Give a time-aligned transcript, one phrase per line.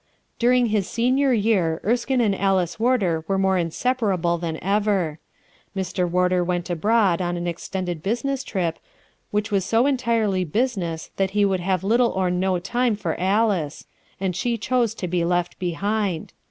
[0.39, 5.19] During his senior year Erskine and Alice Warder were more inseparable than ever.
[5.77, 6.09] Mr.
[6.09, 8.79] Warder went abroad on an extended business trip,
[9.29, 13.85] which was so entirely business that he would have little or no time for Alice,
[14.19, 16.33] and she chose to be left behind.